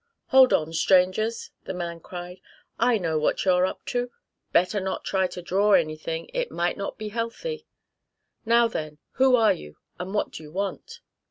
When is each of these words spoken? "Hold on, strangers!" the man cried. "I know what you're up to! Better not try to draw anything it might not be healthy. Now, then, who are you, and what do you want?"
"Hold 0.29 0.51
on, 0.51 0.73
strangers!" 0.73 1.51
the 1.65 1.75
man 1.75 1.99
cried. 1.99 2.41
"I 2.79 2.97
know 2.97 3.19
what 3.19 3.45
you're 3.45 3.67
up 3.67 3.85
to! 3.93 4.09
Better 4.51 4.79
not 4.79 5.03
try 5.05 5.27
to 5.27 5.43
draw 5.43 5.73
anything 5.73 6.27
it 6.33 6.49
might 6.49 6.75
not 6.75 6.97
be 6.97 7.09
healthy. 7.09 7.67
Now, 8.43 8.67
then, 8.67 8.97
who 9.19 9.35
are 9.35 9.53
you, 9.53 9.77
and 9.99 10.11
what 10.11 10.31
do 10.31 10.41
you 10.41 10.51
want?" 10.51 11.01